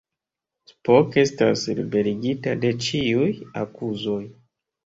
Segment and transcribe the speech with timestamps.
[0.71, 3.31] Spock estas liberigita de ĉiuj
[3.67, 4.21] akuzoj.